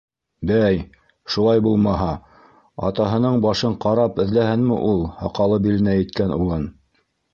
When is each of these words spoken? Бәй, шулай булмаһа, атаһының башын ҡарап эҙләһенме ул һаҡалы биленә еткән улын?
Бәй, 0.51 0.77
шулай 1.33 1.61
булмаһа, 1.65 2.07
атаһының 2.89 3.37
башын 3.45 3.75
ҡарап 3.85 4.19
эҙләһенме 4.25 4.81
ул 4.93 5.07
һаҡалы 5.21 5.61
биленә 5.67 5.95
еткән 6.01 6.35
улын? 6.39 6.65